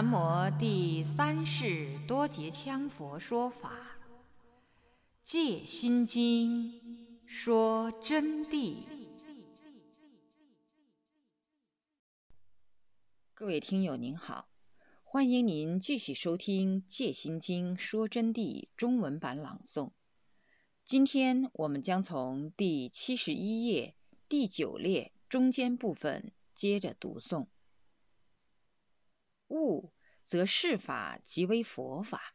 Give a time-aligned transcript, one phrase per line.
[0.00, 3.72] 南无第三世多杰羌佛说法，
[5.24, 6.70] 《戒心经》
[7.26, 8.84] 说真谛。
[13.34, 14.48] 各位听友您好，
[15.02, 19.90] 欢迎您继续收听《戒心经》说真谛中文版朗诵。
[20.84, 23.96] 今天我们将从第七十一页
[24.28, 27.48] 第九列中间部分接着读诵。
[29.48, 29.92] 悟
[30.24, 32.34] 则世法即为佛法，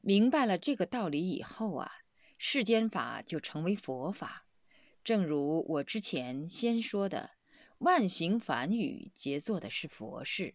[0.00, 1.90] 明白了这个道理以后啊，
[2.38, 4.46] 世间法就成为佛法。
[5.04, 7.32] 正如我之前先说的，
[7.78, 10.54] 万行梵语皆做的是佛事。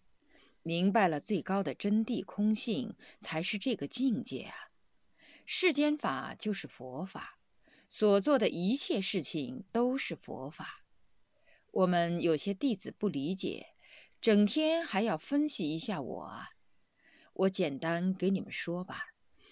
[0.63, 4.56] 明白了最高的真谛空性，才是这个境界啊。
[5.45, 7.38] 世间法就是佛法，
[7.88, 10.83] 所做的一切事情都是佛法。
[11.69, 13.75] 我们有些弟子不理解。
[14.21, 16.31] 整天还要分析一下我！
[17.33, 19.03] 我简单给你们说吧，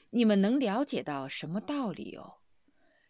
[0.09, 2.37] 你们能了解到什么道理哦？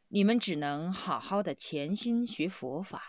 [0.09, 3.03] 你们只能好好的潜心学佛法。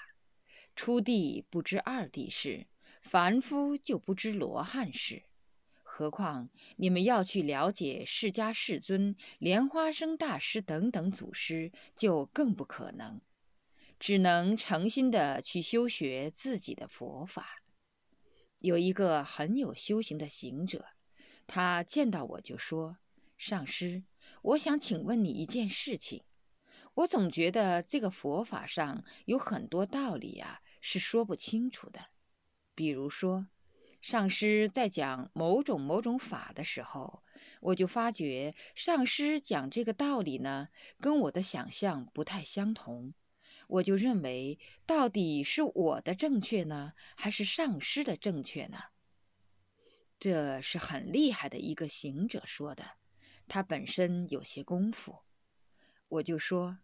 [0.76, 2.66] 初地不知二地事，
[3.00, 5.24] 凡夫就不知罗汉事。
[5.82, 13.20] 何况你们要去了解释迦世尊、莲花生大师等等祖师，就更不可能。
[14.00, 17.62] 只能诚心的去修学自己的佛法。
[18.64, 20.86] 有一个很有修行的行者，
[21.46, 22.96] 他见到我就说
[23.36, 24.04] ：“上师，
[24.40, 26.24] 我想请问你一件事情。
[26.94, 32.06] 我总觉得这个佛法上有很多道理呀，是说不清楚的。
[32.74, 33.48] 比如说，
[34.00, 37.22] 上师在讲某种某种法的时候，
[37.60, 43.12] 我就发觉上师讲这个道理呢，跟我的想象不太相同。”
[43.74, 48.78] 我就认为，到底是我的正确呢，还是上师的正确呢？
[50.20, 52.92] 这是很厉害的一个行者说的，
[53.48, 55.22] 他本身有些功夫。
[56.08, 56.78] 我就说：“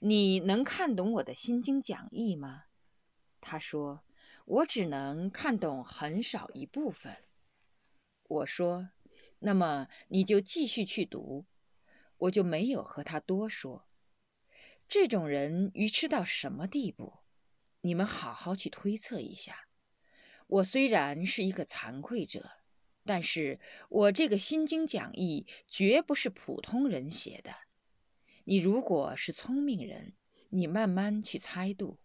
[0.00, 2.64] 你能看懂我的心经讲义吗？”
[3.40, 4.02] 他说
[4.44, 7.18] ：“我只能看懂很少一部分。”
[8.26, 8.90] 我说
[9.38, 11.46] ：“那么你就继续去读。”
[12.18, 13.86] 我就没有和他多说。
[14.92, 17.14] 这种人愚痴到什么地步？
[17.80, 19.66] 你们好好去推测一下。
[20.46, 22.50] 我虽然是一个惭愧者，
[23.06, 23.58] 但是
[23.88, 27.54] 我这个心经讲义绝不是普通人写的。
[28.44, 30.12] 你如果是聪明人，
[30.50, 31.98] 你慢慢去猜度。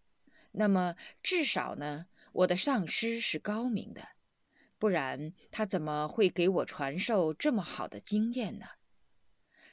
[0.54, 4.08] 那么至少呢，我的上师是高明的，
[4.78, 8.66] 不然他怎么会给我传授这么好的经验呢？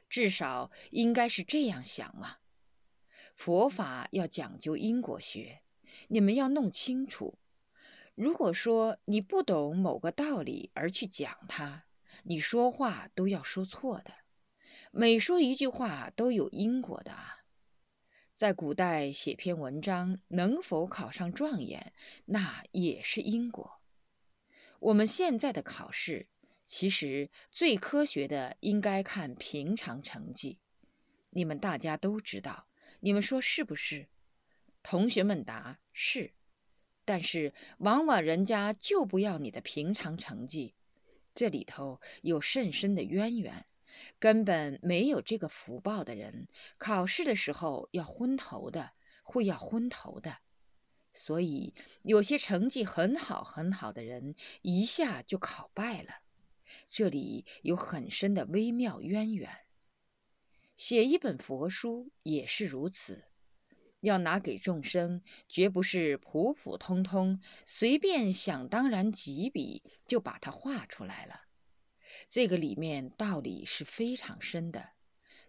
[0.09, 2.39] 至少应该是这样想嘛。
[3.35, 5.61] 佛法要讲究因果学，
[6.09, 7.39] 你们要弄清楚。
[8.15, 11.85] 如果说你不懂某个道理而去讲它，
[12.23, 14.15] 你说话都要说错的。
[14.93, 17.45] 每说一句话都有因果的啊。
[18.33, 21.93] 在古代写篇文章能否考上状元，
[22.27, 23.81] 那也是因果。
[24.79, 26.29] 我们现在的考试，
[26.65, 30.61] 其实最科学的应该看平常成绩。
[31.31, 32.69] 你们大家都知道。
[33.05, 34.09] 你们说是不是？
[34.83, 36.33] 同学们答是，
[37.05, 40.75] 但是往往人家就不要你的平常成绩，
[41.35, 43.67] 这里头有甚深的渊源，
[44.19, 46.49] 根本没有这个福报的人，
[46.79, 48.93] 考试的时候要昏头的，
[49.23, 50.39] 会要昏头的。
[51.13, 56.23] 所以有些成绩很好很好的人，一下就考败了，
[56.89, 59.55] 这里有很深的微妙渊源。
[60.77, 63.29] 写一本佛书也是如此，
[64.01, 71.43] 要拿给众生，绝不是普普通通、随便想当然几笔就把它画出来了。
[72.29, 74.91] 这个里面道理是非常深的，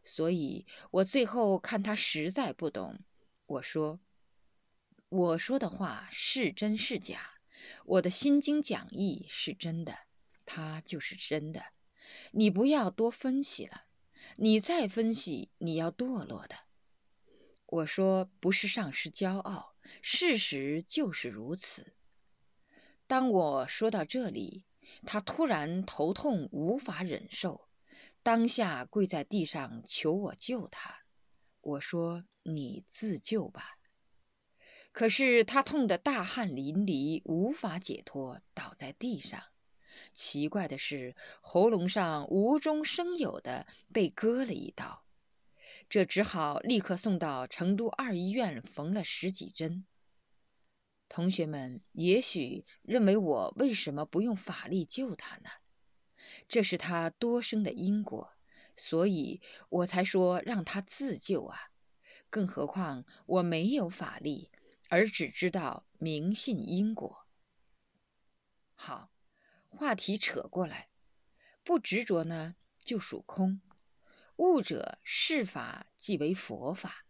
[0.04, 3.00] 所以我最后看他实在不懂，
[3.48, 4.00] 我说
[5.10, 7.32] ：“我说的话是真是假？
[7.86, 9.98] 我的心经讲义是真的，
[10.46, 11.66] 它就是真的，
[12.32, 13.85] 你不要多分析了。”
[14.38, 16.56] 你再分析，你要堕落的。
[17.66, 21.96] 我说不是上师骄傲，事实就是如此。
[23.08, 24.66] 当我说到这里，
[25.06, 27.68] 他突然头痛无法忍受，
[28.24, 31.00] 当下跪在地上求我救他。
[31.62, 33.80] 我说你自救吧。
[34.92, 39.44] 可是他痛得大汗淋漓，无法解脱，倒在地上。
[40.16, 45.06] 奇怪的是，喉咙上无中生有的被割了一刀，
[45.90, 49.86] 这只好立刻送到成都二医院缝了十几针。
[51.10, 55.50] 同学们也许认为我为什么不用法力救他呢？
[56.48, 58.34] 这是他多生的因果，
[58.76, 61.70] 所以我才说让他自救啊。
[62.30, 64.50] 更何况我没有法力，
[64.90, 67.28] 而只知道明信因果。
[68.74, 69.12] 好，
[69.76, 70.88] 话题扯过来，
[71.64, 73.60] 不执着呢，就属空。
[74.38, 77.06] 悟者是法即为佛法，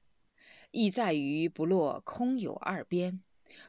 [0.71, 3.21] 意在于不落空有二边，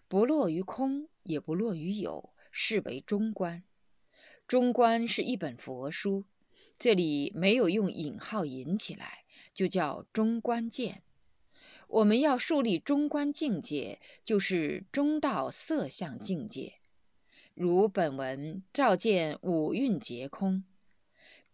[0.08, 3.62] 不落于空，也不落于有，是为中观。
[4.46, 6.24] 中观是一本佛书，
[6.78, 11.02] 这里没有用引号引起来，就叫中观见。
[11.88, 16.74] 我们要树立中观境界，就是中道色相境界。
[17.58, 20.62] 如本文照见五蕴皆空，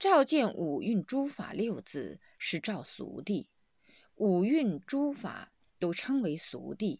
[0.01, 3.47] 照见五蕴诸法六字是照俗谛，
[4.17, 6.99] 五蕴诸法都称为俗谛，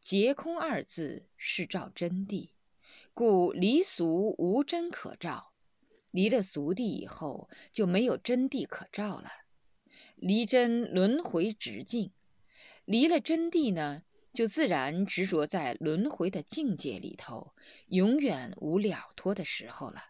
[0.00, 2.50] 皆空二字是照真谛。
[3.12, 5.52] 故离俗无真可照，
[6.12, 9.28] 离了俗谛以后，就没有真谛可照了。
[10.14, 12.12] 离真轮回直境，
[12.84, 17.54] 离了真谛呢，就自然执着在轮回的境界里头，
[17.86, 20.04] 永远无了脱的时候了。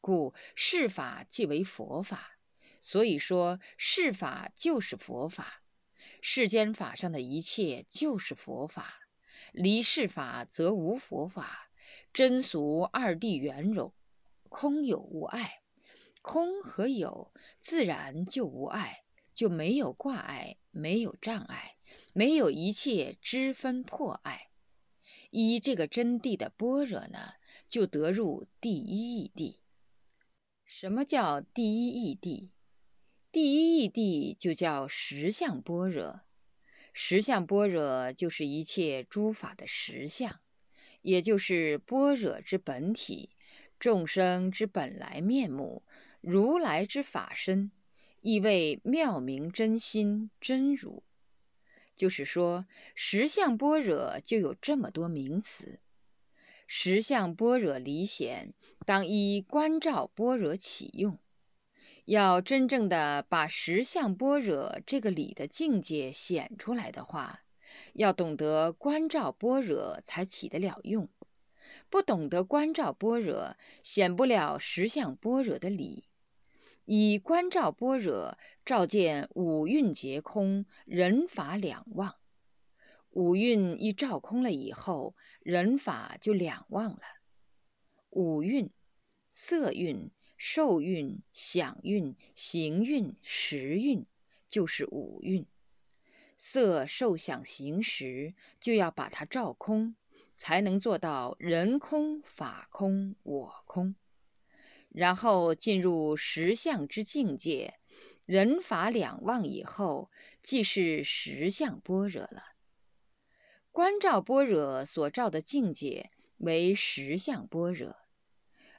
[0.00, 2.38] 故世法即为佛法，
[2.80, 5.62] 所以说世法就是佛法，
[6.20, 9.00] 世间法上的一切就是佛法，
[9.52, 11.70] 离世法则无佛法。
[12.12, 13.92] 真俗二谛圆融，
[14.48, 15.60] 空有无碍，
[16.20, 19.04] 空和有自然就无碍，
[19.34, 21.75] 就没有挂碍，没有障碍，
[22.18, 24.48] 没有一切知分破碍。
[25.28, 27.34] 依这个真谛的般若呢，
[27.68, 29.56] 就得入第一义谛。
[30.64, 32.52] 什么叫第一义谛？
[33.30, 36.22] 第一义谛就叫实相般若。
[36.94, 40.40] 实相般若就是一切诸法的实相。
[41.02, 43.36] 也就是般若之本体，
[43.78, 45.82] 众生之本来面目，
[46.22, 47.70] 如来之法身，
[48.22, 51.02] 亦为妙明真心真如。
[51.96, 55.80] 就是说，实相般若就有这么多名词。
[56.66, 58.52] 实相般若离显，
[58.84, 61.18] 当依观照般若起用。
[62.04, 67.42] 要真正的把实相般若这个理的境界显出来的话。
[67.94, 71.08] 要懂得观照般若，才起得了用；
[71.90, 76.04] 不懂得观照般若，显不了实相般若的理。
[76.86, 82.14] 以观照般若，照见五蕴皆空，人法两忘。
[83.10, 87.00] 五蕴一照空了以后，人法就两忘了。
[88.10, 88.70] 五蕴：
[89.28, 94.06] 色蕴、受蕴、想蕴、行蕴、识蕴，
[94.48, 95.44] 就是五蕴。
[96.36, 99.96] 色受想行识，就要把它照空，
[100.34, 103.96] 才能做到人空、法空、我空。
[104.96, 107.74] 然后进入实相之境界，
[108.24, 110.10] 人法两忘以后，
[110.40, 112.54] 即是实相般若了。
[113.70, 117.94] 观照般若所照的境界为实相般若，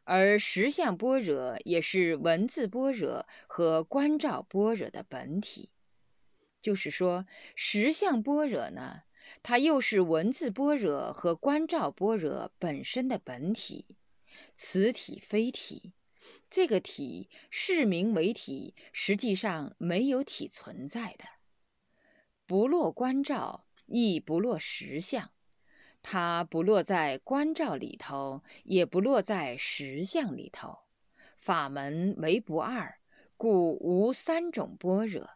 [0.05, 5.69] 而实相般若也是文字般若和观照般若的本体。
[6.59, 9.03] 就是说，实相般若呢，
[9.43, 13.97] 它又是文字般若和观照般若本身的本体，
[14.55, 15.93] 此体非体。
[16.49, 21.25] 这个体是名为体，实际上没有体存在的。
[22.45, 25.31] 不落观照，亦不落实相。
[26.01, 30.79] 它不落在观照里头，也不落在实相里头。
[31.37, 32.99] 法门为不二，
[33.35, 35.29] 故无三种般若。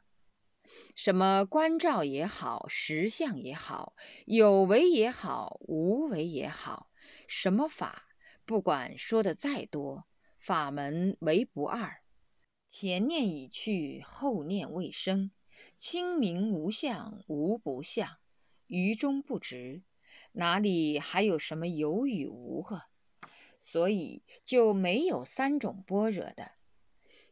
[0.95, 3.93] 什么观照也好，实相也好，
[4.25, 6.89] 有为也好，无为也好，
[7.27, 8.07] 什么法，
[8.45, 10.05] 不管说的再多，
[10.41, 12.01] 法门为不二。
[12.67, 15.29] 前念已去，后念未生，
[15.75, 18.17] 清明无相，无不相，
[18.65, 19.83] 于中不执，
[20.31, 22.81] 哪里还有什么有与无和？
[23.59, 26.53] 所以就没有三种般若的。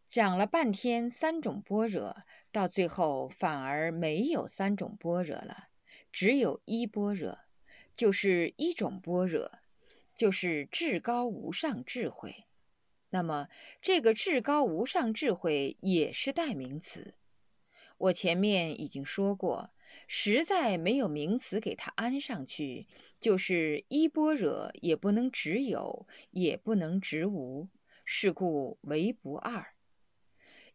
[0.05, 2.15] 讲了半天三种般若。
[2.51, 5.69] 到最后反而没有三种般若了，
[6.11, 7.39] 只有一般若，
[7.93, 9.51] 就是一种般若，
[10.15, 12.45] 就是至高无上智慧。
[13.09, 13.47] 那么
[13.81, 17.15] 这个至高无上智慧也是代名词。
[17.97, 19.71] 我前面已经说过，
[20.07, 22.87] 实在没有名词给它安上去，
[23.19, 27.67] 就是一般若也不能只有，也不能直无，
[28.05, 29.73] 是故为不二。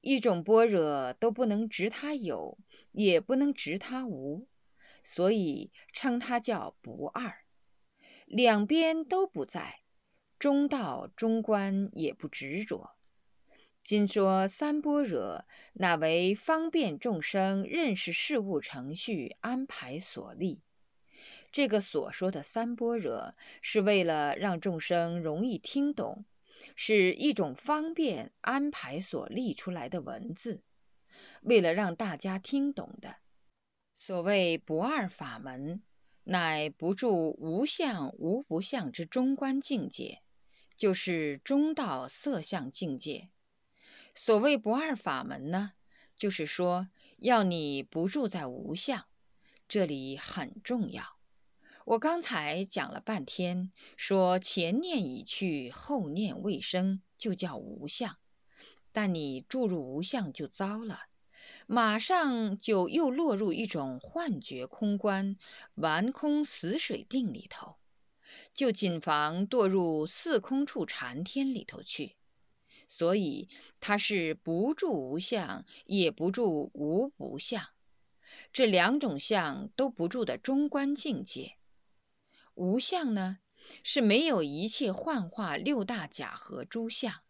[0.03, 2.59] 一种般若都不能执它有，
[2.93, 4.47] 也不能执它无，
[5.03, 7.39] 所以称它叫不二。
[8.27, 9.84] 两边都不在，
[10.45, 12.91] 中道中观也不执着。
[13.83, 20.61] 今说三般若，乃为方便众生认识事物程序安排所立。
[21.51, 26.27] 这个所说的三般若，是为了让众生容易听懂，
[26.77, 30.63] 是一种方便安排所立出来的文字，
[31.41, 33.17] 为了让大家听懂的。
[33.95, 35.83] 所谓不二法门，
[36.25, 40.21] 乃不住无相无不相之中观境界，
[40.77, 43.29] 就是中道色相境界。
[44.15, 45.73] 所谓不二法门呢，
[46.17, 46.89] 就是说
[47.19, 49.07] 要你不住在无相，
[49.69, 51.17] 这里很重要。
[51.85, 58.17] 我刚才讲了半天，说前念已去，后念未生，就叫无相。
[58.91, 61.01] 但你注入无相就糟了，
[61.67, 65.37] 马上就又落入一种幻觉空观、
[65.75, 67.77] 玩空死水定里头，
[68.53, 72.17] 就谨防堕入四空处禅天里头去。
[72.87, 73.49] 所以
[73.81, 77.69] 他是不住无相，也不住无不相，
[78.53, 81.57] 这两种相都不住的中观境界。
[82.55, 83.39] 无相呢，
[83.83, 87.23] 是没有一切幻化六大假合诸相，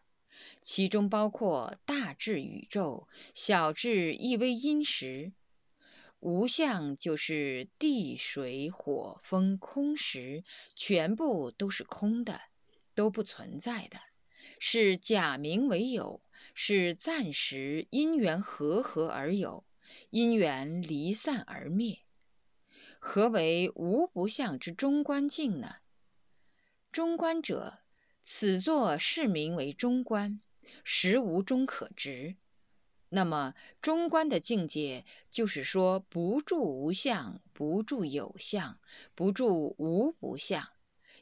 [0.61, 5.33] 其中包括大智宇宙、小智一微因时。
[6.25, 10.43] 无相就是地水火风空时，
[10.75, 12.41] 全部都是空的，
[12.95, 13.99] 都不存在的。
[14.59, 16.23] 是假名为有，
[16.55, 19.67] 是暂时因缘和合而有，
[20.09, 21.99] 因缘离散而灭。
[22.99, 25.77] 何为无不相之中观境呢？
[26.91, 27.81] 中观者，
[28.23, 30.41] 此作是名为中观，
[30.85, 32.37] 实无中可执。
[33.15, 38.81] 那么中观的境界，就是说不住无相，不住有相，
[39.15, 40.67] 不住无不相。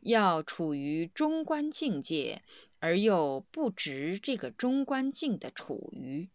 [0.01, 2.43] 要处于中观境界，
[2.81, 6.31] 而又不执这个中观境的处于，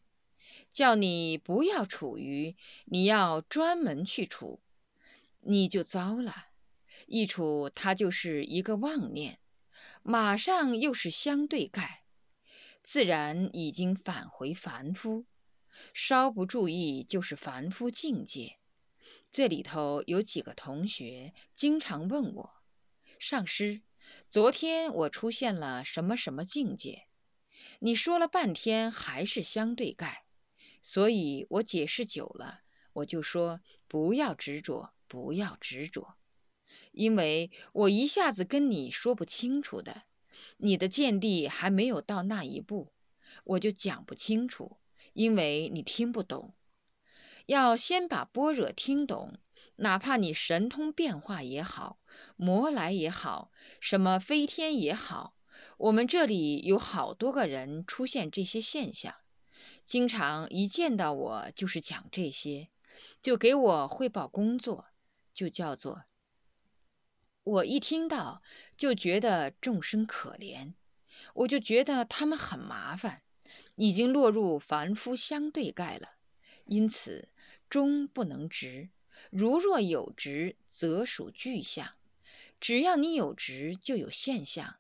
[0.72, 4.62] 叫你不要处于，你要专门去处，
[5.42, 6.50] 你就糟了。
[7.08, 9.40] 一处，它就是一个妄念，
[10.04, 12.04] 马上又是相对盖，
[12.84, 15.26] 自然已经返回凡夫。
[15.94, 18.58] 稍不注意，就是凡夫境界。
[19.30, 22.54] 这里头有几个同学经常问我。
[23.20, 23.82] 上师，
[24.30, 27.08] 昨天我出现了什么什么境界？
[27.80, 30.26] 你说了半天还是相对盖，
[30.82, 32.62] 所以我解释久了，
[32.94, 36.16] 我就说不要执着，不要执着，
[36.92, 40.04] 因为我一下子跟你说不清楚的，
[40.58, 42.94] 你的见地还没有到那一步，
[43.44, 44.78] 我就讲不清楚，
[45.18, 46.54] 因为你听不懂，
[47.48, 49.40] 要先把般若听懂，
[49.78, 52.00] 哪怕你神通变化也好。
[52.36, 55.34] 魔来也好，什么飞天也好，
[55.80, 59.16] 我们这里有好多个人出现这些现象，
[59.84, 62.70] 经常一见到我就是讲这些，
[63.20, 64.86] 就给我汇报工作，
[65.34, 66.04] 就叫做
[67.44, 68.44] 我一听到
[68.78, 70.76] 就觉得众生可怜，
[71.34, 73.24] 我就觉得他们很麻烦，
[73.76, 76.12] 已经落入凡夫相对盖了，
[76.66, 77.30] 因此
[77.70, 78.90] 终不能直，
[79.30, 81.94] 如若有直，则属具象。
[82.60, 84.78] 只要你有执，就有现象。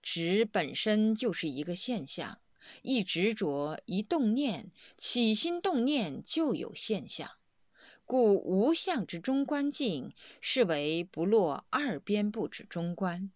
[0.00, 2.40] 执本身就是一个现象，
[2.82, 7.32] 一执着，一动念，起心动念就有现象。
[8.06, 10.10] 故无相之中观境，
[10.40, 13.30] 是为不落二边不止中观。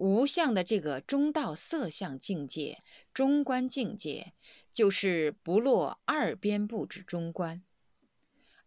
[0.00, 4.32] 无相的这个中道色相境界，中观境界，
[4.72, 7.62] 就是不落二边部之中观。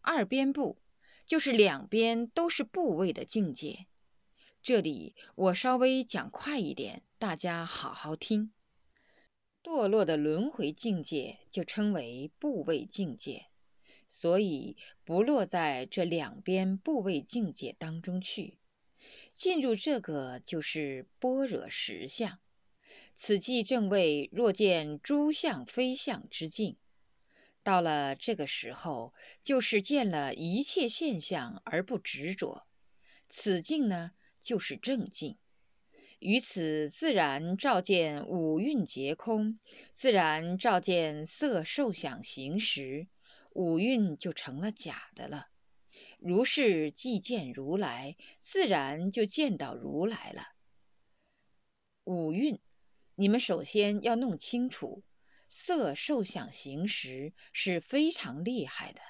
[0.02, 0.78] 二边部，
[1.26, 3.88] 就是两边都是部位的境界。
[4.62, 8.52] 这里我稍微讲快一点，大家好好听。
[9.64, 13.48] 堕落的轮回境界就称为部位境界，
[14.08, 18.60] 所以不落在这两边部位境界当中去。
[19.34, 22.40] 进入这个就是般若实相，
[23.16, 26.78] 此即正位若见诸相非相之境。
[27.64, 32.68] 到了这个时候，就是见了一切现象而不执着，
[33.28, 34.12] 此境呢？
[34.42, 35.38] 就是正境，
[36.20, 39.58] 于此自然照见五蕴皆空，
[39.94, 43.08] 自然照见色受想行识，
[43.54, 45.53] 五蕴就成了假的了。
[46.26, 50.54] 如是即见如来，自然就见到如来了。
[52.06, 52.60] 五蕴，
[53.16, 55.04] 你们首先要弄清楚，
[55.50, 59.02] 色受想行识是非常厉害的。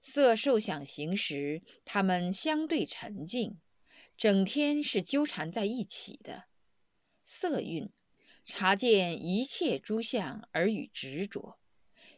[0.00, 3.60] 色受想行识，它们相对沉静。
[4.16, 6.46] 整天是纠缠在一起的
[7.22, 7.88] 色蕴，
[8.44, 11.60] 察见一切诸相而与执着，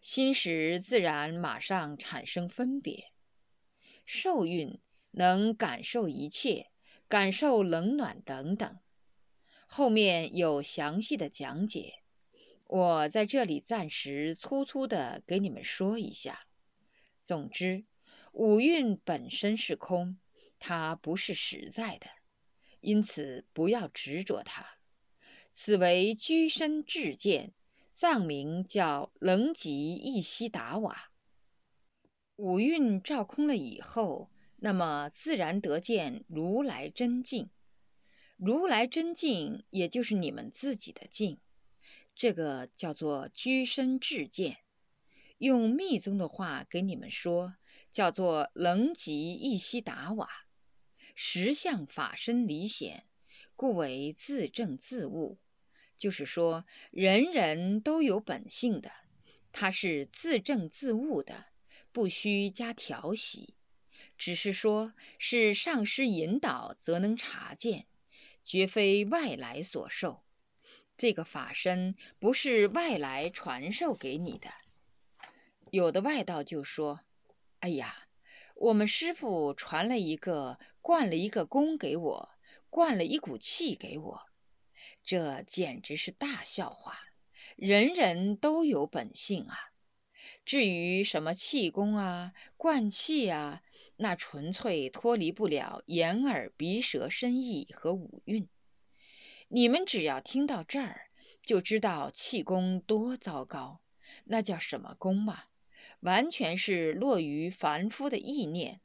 [0.01, 3.13] 心识自然马上产生分别。
[4.13, 4.81] 受蕴
[5.13, 6.73] 能感受一切，
[7.07, 8.81] 感受冷暖等等。
[9.67, 12.03] 后面有详细的讲解，
[12.67, 16.49] 我在这里暂时粗粗的给你们说一下。
[17.23, 17.85] 总之，
[18.33, 20.19] 五蕴本身是空，
[20.59, 22.09] 它不是实在的，
[22.81, 24.67] 因此不要执着它。
[25.53, 27.55] 此为居身智见，
[27.93, 31.10] 藏名叫楞吉一悉达瓦。
[32.41, 37.51] 五蕴照空了以后，那么自然得见如来真境。
[38.39, 41.39] 如来真境，也就是你们自己的境，
[42.15, 44.61] 这个叫做居身智见。
[45.37, 47.57] 用密宗的话给你们说，
[47.93, 50.27] 叫做楞吉一悉达瓦，
[51.15, 53.05] 实相法身离显。
[53.55, 55.39] 故为自证自悟，
[55.99, 58.91] 就是说人人都有本性的，
[59.53, 61.49] 他是自证自悟的，
[61.93, 63.55] 不需加调习，
[64.17, 67.87] 只是说是上师引导，则能察见，
[68.45, 70.25] 绝非外来所受。
[70.97, 74.51] 这个法身不是外来传授给你的。
[75.71, 77.01] 有的外道就说
[77.61, 78.09] ：“哎呀，
[78.55, 82.31] 我们师傅传了一个，灌了一个功给我。”
[82.71, 84.27] 灌了一股气给我，
[85.03, 87.01] 这简直是大笑话。
[87.57, 89.70] 人人都有本性啊，
[90.51, 93.63] 至于什么气功啊、灌气啊，
[93.99, 98.49] 那纯粹脱离不了眼耳鼻舌身意和五蕴。
[99.47, 101.03] 你们只要听到这儿，
[101.41, 103.81] 就知道气功多糟糕。
[104.25, 105.45] 那叫什么功嘛？
[106.01, 108.81] 完全是落于凡夫的意念，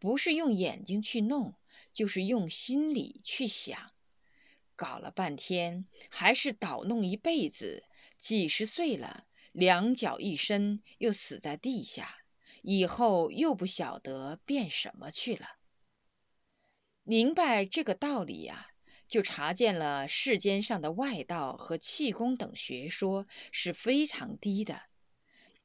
[0.00, 1.54] 不是用眼睛去弄。
[1.92, 3.92] 就是用心里去想，
[4.74, 7.84] 搞了半天还是捣弄一辈子，
[8.18, 12.18] 几十岁了，两脚一伸又死在地下，
[12.60, 15.46] 以后又不晓得变什么去了。
[17.04, 18.72] 明白这个道理呀，
[19.08, 24.82] 就察见了世间上的外道和气功等学说是非常低的。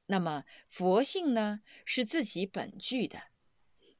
[0.05, 3.23] 那么佛性呢，是自己本具的。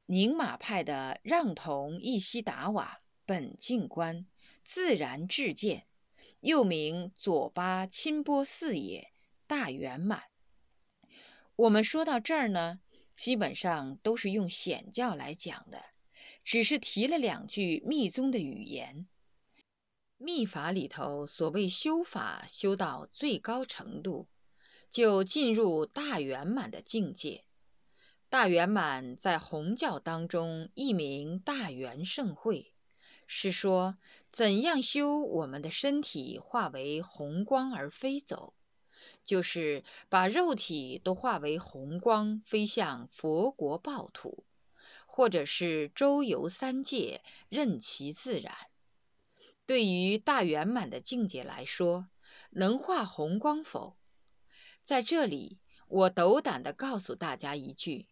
[0.06, 4.26] 宁玛派的让同一悉达瓦本净观
[4.64, 5.86] 自然智见，
[6.40, 9.11] 又名左巴钦波四也
[9.52, 10.22] 大圆满。
[11.56, 12.80] 我们说到这儿呢，
[13.12, 15.84] 基本上都是用显教来讲的，
[16.42, 19.06] 只是提了两句密宗的语言。
[20.16, 24.26] 密法里头所谓修法修到最高程度，
[24.90, 27.44] 就进入大圆满的境界。
[28.30, 32.72] 大圆满在红教当中一名大圆盛会，
[33.26, 33.98] 是说
[34.30, 38.54] 怎样修我们的身体化为红光而飞走，
[39.24, 44.44] 就是把肉体都化为红光飞向佛国报土，
[45.06, 48.54] 或者是周游三界，任其自然。
[49.64, 52.08] 对于大圆满的境界来说，
[52.50, 53.96] 能化红光否？
[54.82, 58.08] 在这里，我斗胆地告诉大家一句。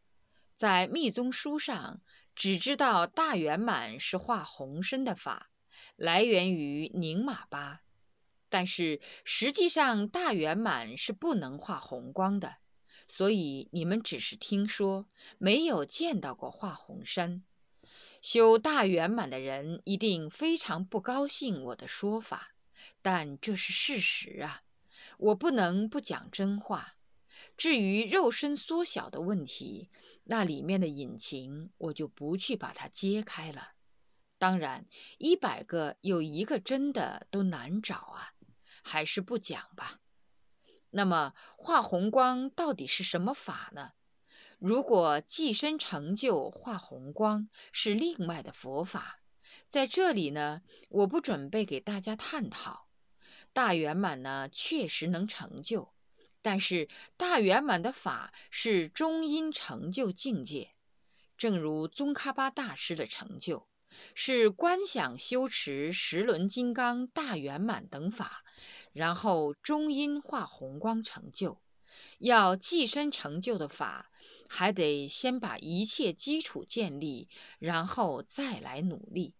[0.55, 2.01] 在密宗书上，
[2.37, 5.51] 只知道大圆满是化红身的法，
[5.96, 7.83] 来源于宁玛巴。
[8.51, 12.57] 但是实际上，大圆满是不能化红光的，
[13.09, 15.07] 所以你们只是听说，
[15.39, 17.45] 没有见到过化红身。
[18.21, 22.55] 修大圆满的人一定非常不高兴我的说法，
[23.01, 24.63] 但这是事实啊，
[25.17, 26.97] 我不能不讲真话。
[27.57, 29.89] 至于肉身缩小的问题，
[30.25, 33.75] 那里面的隐情，我就不去把它揭开了。
[34.37, 34.87] 当然，
[35.19, 38.35] 一百个有一个真的都难找啊，
[38.83, 40.01] 还是不讲吧。
[40.90, 43.93] 那么，化红光到底是什么法呢？
[44.59, 49.21] 如果寄身成就化红光是另外的佛法，
[49.69, 52.88] 在这里呢，我不准备给大家探讨。
[53.53, 55.95] 大圆满呢，确实能成就。
[56.43, 60.73] 但是大圆满的法是中阴成就境界，
[61.37, 63.69] 正如宗喀巴大师的成就，
[64.14, 68.43] 是观想修持十轮金刚大圆满等法，
[68.92, 71.61] 然后中阴化红光成就。
[72.18, 74.12] 要寄身成就的法，
[74.48, 79.35] 还得先把一切基础建立，然后再来努力。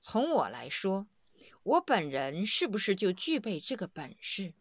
[0.00, 1.06] 从我来说，
[1.62, 4.52] 我本人是不是就具备这个本事？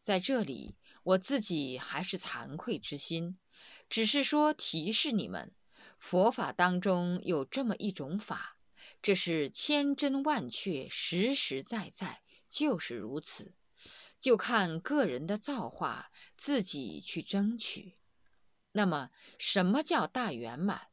[0.00, 3.36] 在这里，我自己还是惭愧之心，
[3.90, 5.52] 只是说提示你们，
[5.98, 8.58] 佛法当中有这么一种法，
[9.02, 13.54] 这是千真万确、实实在在、就是如此，
[14.18, 17.98] 就看个人的造化，自己去争取。
[18.72, 20.88] 那么，什么叫大圆满？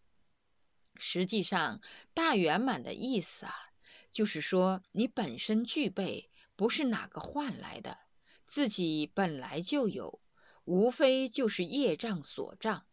[0.95, 1.81] 实际上，
[2.13, 3.71] 大圆满的意思啊，
[4.11, 7.99] 就是说你本身具备，不是哪个换来的，
[8.45, 10.21] 自己本来就有，
[10.63, 12.85] 无非就是业障所障。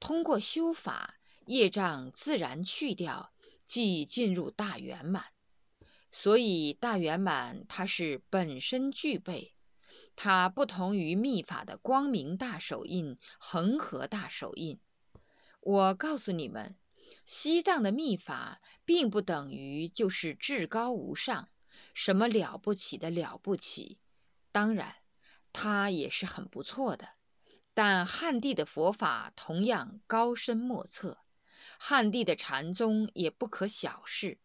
[0.00, 3.32] 通过修法，业障自然去掉，
[3.66, 5.26] 即进入大圆满。
[6.10, 9.54] 所以，大圆满它是本身具备，
[10.16, 14.80] 它不同于密法的光明大手印、恒河大手印。
[15.60, 16.76] 我告诉你们，
[17.24, 21.50] 西藏的密法并不等于就是至高无上，
[21.92, 23.98] 什么了不起的了不起。
[24.50, 24.96] 当然，
[25.52, 27.10] 它也是很不错的。
[27.74, 31.18] 但汉地的佛法同样高深莫测，
[31.78, 34.38] 汉地的禅宗也不可小视，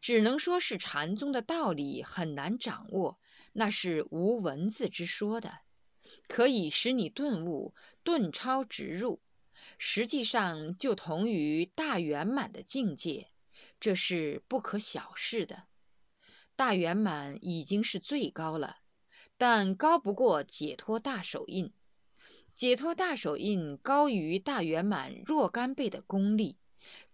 [0.00, 3.18] 只能说是禅宗的道理很难掌握，
[3.52, 5.58] 那是无文字之说的，
[6.28, 9.20] 可以使你顿悟、顿超直入，
[9.78, 13.28] 实际上就同于大圆满的境界，
[13.78, 15.64] 这是不可小视的。
[16.56, 18.78] 大圆满已经是最高了，
[19.36, 21.72] 但高不过解脱大手印。
[22.52, 26.58] 解脱大手印高于大圆满若干倍的功力，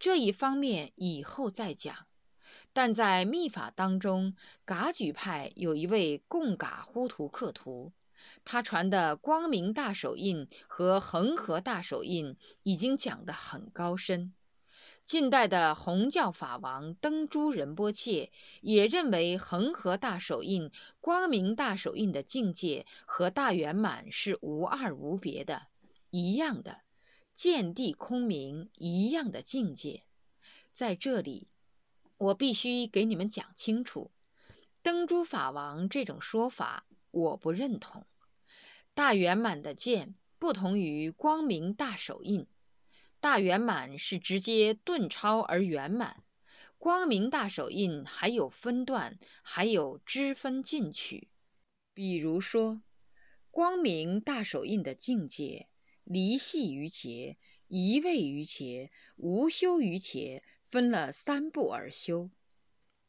[0.01, 2.09] 这一方面以后再讲。
[2.77, 4.37] 但在密法当中，
[4.67, 7.95] 噶举派有一位贡噶呼图克图，
[8.45, 14.35] 他传的光明大手印和恒河大手印已经讲得很高深。
[15.07, 25.69] 近代的红教法王登珠仁波切也认为恒河大手印、光明大手印的境界和大圆满是无二无别的，
[26.11, 26.83] 一样的
[27.33, 30.03] 见地空明一样的境界。
[30.75, 31.49] 在这里，
[32.19, 34.11] 我必须给你们讲清楚，
[34.83, 38.07] 灯珠法王这种说法我不认同。
[38.95, 42.47] 大圆满的剑不同于光明大手印。
[43.21, 46.23] 大圆满是直接顿超而圆满，
[46.79, 51.29] 光明大手印还有分段，还有支分进取。
[51.93, 52.83] 比如说，
[53.51, 55.69] 光明大手印的境界，
[56.05, 57.37] 离系于劫，
[57.69, 60.45] 一位于劫，无修于劫，
[60.77, 62.29] 分了三步而修。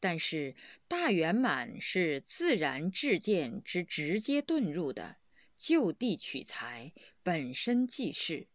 [0.00, 5.18] 但是大圆满是自然智见之直接遁入的，
[5.58, 8.48] 就地取材，本身即是。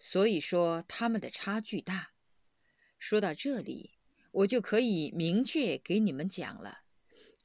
[0.00, 2.12] 所以说他们的差距大。
[2.98, 3.98] 说到这里，
[4.30, 6.78] 我就可以明确给你们讲了，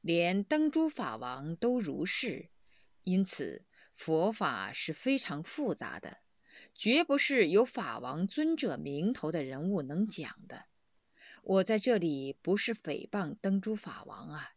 [0.00, 2.48] 连灯珠法王都如是。
[3.02, 6.20] 因此，佛法是非常复杂的，
[6.74, 10.64] 绝不是有法王尊者名头的人物能讲的。
[11.42, 14.54] 我在这里不是诽谤灯珠法王啊，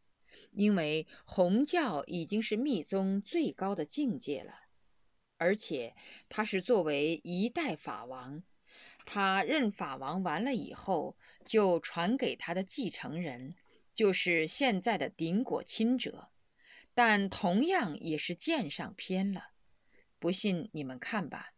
[0.52, 4.54] 因为红教已经是密宗最高的境界了。
[5.38, 5.96] 而且
[6.30, 8.44] 他是作为一代法王，
[9.04, 13.56] 他任法王完了以后，就传给他的继承人，
[13.94, 16.30] 就是现在的顶果亲者，
[16.94, 19.50] 但同样也是剑上偏了。
[20.20, 21.55] 不信你们看吧，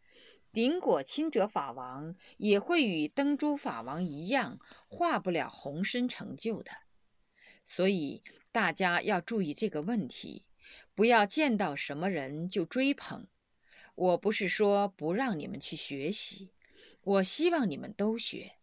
[0.52, 6.72] 顶果亲者法王也会与登珠法王一样，化不了红身成就的。
[7.64, 10.44] 所以大家要注意这个问题，
[10.96, 13.28] 不要见到什么人就追捧。
[13.94, 16.52] 我不是说不让你们去学习，
[17.04, 18.54] 我希望你们都学，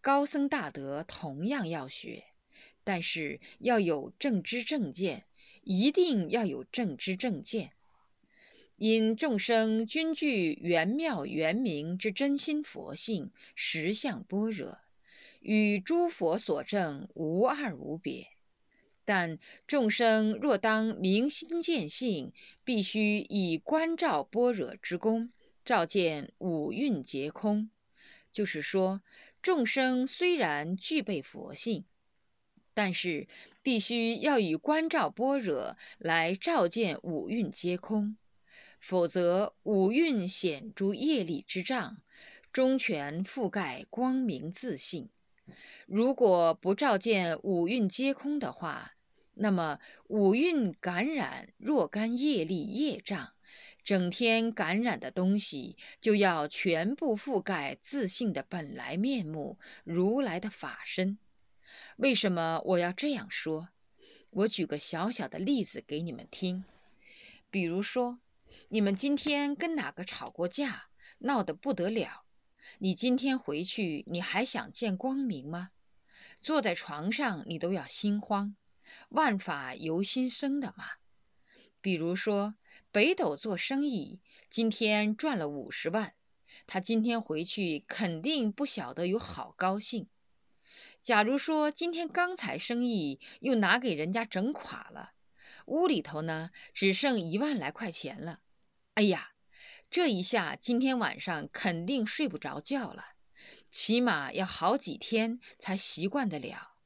[0.00, 2.24] 高僧大德同样要学，
[2.82, 5.26] 但是要有正知正见，
[5.62, 7.73] 一定要有正知正见。
[8.76, 14.78] 因众生均具圆妙圆明之真心佛性实相般若，
[15.40, 18.28] 与诸佛所证无二无别。
[19.04, 22.32] 但众生若当明心见性，
[22.64, 25.30] 必须以观照般若之功，
[25.64, 27.70] 照见五蕴皆空。
[28.32, 29.02] 就是说，
[29.40, 31.84] 众生虽然具备佛性，
[32.72, 33.28] 但是
[33.62, 38.16] 必须要以观照般若来照见五蕴皆空，
[38.86, 42.02] 否则五蕴显诸业力之障，
[42.52, 45.08] 中全覆盖光明自信。
[45.86, 48.92] 如果不照见五蕴皆空的话，
[49.32, 53.32] 那么五蕴感染若干业力业障，
[53.82, 61.16] 整天感染的东西就要全部覆盖自信的本来面目如来的法身。
[61.96, 63.70] 为什么我要这样说？
[64.28, 66.66] 我举个小小的例子给你们听。
[67.50, 68.18] 比如说，
[68.68, 72.24] 你们今天跟哪个吵过架，闹得不得了，
[72.78, 75.70] 你今天回去，你还想见光明吗？
[76.40, 78.56] 坐在床上，你都要心慌。
[79.10, 80.84] 万法由心生的嘛。
[81.80, 82.54] 比如说，
[82.90, 86.14] 北斗做生意，今天赚了五十万，
[86.66, 90.08] 他今天回去肯定不晓得有好高兴。
[91.00, 95.12] 假如说今天钢材生意又拿给人家整垮了，
[95.66, 98.40] 屋里头呢只剩一万来块钱了，
[98.94, 99.32] 哎呀，
[99.90, 103.04] 这一下今天晚上肯定睡不着觉了，
[103.70, 106.76] 起码要好几天才习惯得了，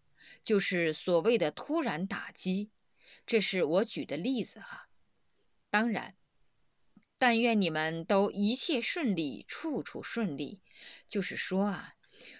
[0.43, 2.71] 就是所谓的突然打击。
[3.27, 4.89] 这是我举的例子哈。
[5.69, 6.17] 当然，
[7.19, 10.63] 但愿你们都一切顺利，处处顺利。
[11.09, 11.95] 就是说啊，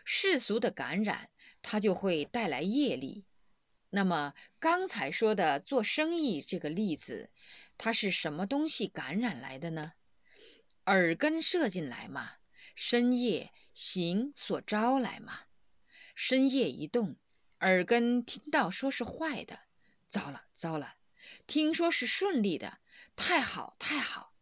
[0.05, 1.31] 世俗的感染。
[1.61, 3.27] 它就会带来业力。
[3.91, 7.31] 那么刚才说的做生意这个例子，
[7.79, 9.93] 它是什么东西感染来的呢？
[10.87, 12.33] 耳根射进来嘛，
[12.75, 15.43] 深夜行所招来嘛。
[16.15, 17.17] 深夜一动，
[17.61, 19.61] 耳根听到说是坏的，
[20.09, 20.97] 糟了糟了；
[21.47, 22.81] 听说是顺利的，
[23.15, 24.35] 太好太好。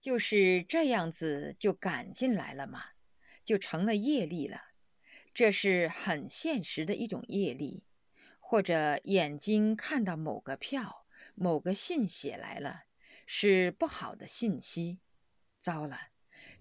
[0.00, 2.82] 就是这样子就赶进来了嘛，
[3.44, 4.62] 就成了业力了。
[5.34, 7.84] 这是很现实的一种业力，
[8.40, 11.01] 或者眼睛看到某个票、
[11.42, 12.84] 某个信写来了，
[13.26, 15.00] 是不好的信息，
[15.58, 15.98] 糟了，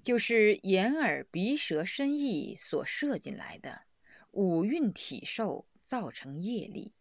[0.02, 3.84] 就是眼耳鼻舌身意所射进来的
[4.32, 6.96] 五蕴体受造成业力，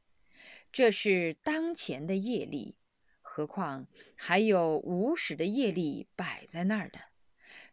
[0.71, 2.77] 这是当前的业力，
[3.23, 7.01] 何况还有无始的业力摆在那儿的。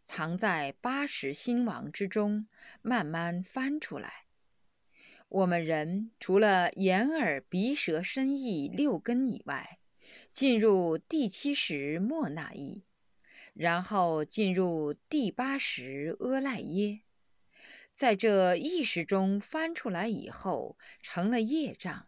[0.06, 2.48] 藏在八十心王之中，
[2.80, 4.24] 慢慢翻出来。
[5.28, 9.77] 我们人除了眼耳鼻舌身意六根以外，
[10.38, 12.84] 进入第七识莫那意，
[13.54, 17.00] 然后进入第八识阿赖耶，
[17.92, 22.06] 在这意识中翻出来以后，成了业障。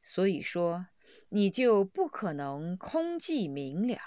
[0.00, 0.86] 所以说，
[1.28, 3.98] 你就不可能空寂明了，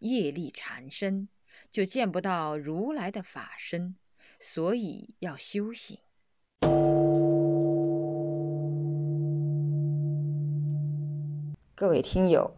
[0.00, 1.28] 业力缠身。
[1.70, 3.94] 就见不到如来的法身，
[4.40, 5.98] 所以要修行。
[11.76, 12.56] 各位听友，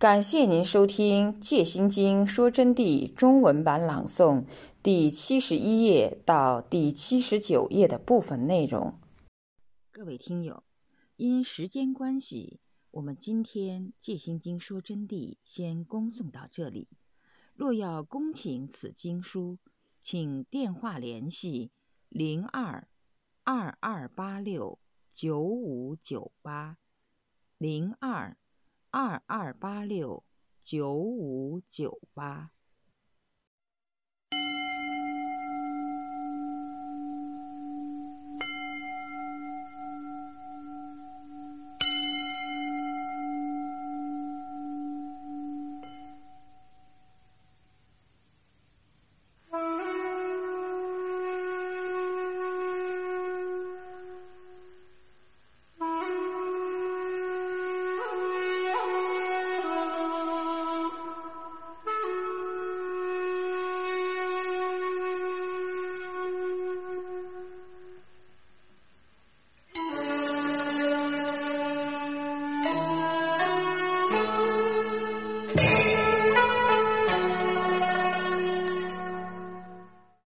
[0.00, 4.46] 感谢您收听《戒心经说真谛》中文版朗诵
[4.82, 8.98] 第七十一页到第七十九页的部分内容。
[9.90, 10.62] 各位听友，
[11.16, 12.60] 因时间关系，
[12.92, 16.88] 我们今天《戒心经说真谛》先恭送到这里。
[17.54, 19.58] 若要恭请此经书，
[20.00, 21.72] 请电话联系
[22.08, 22.88] 零二
[23.44, 24.78] 二二八六
[25.14, 26.78] 九五九八
[27.58, 28.38] 零二
[28.92, 30.24] 二二八六
[30.64, 32.50] 九五九八。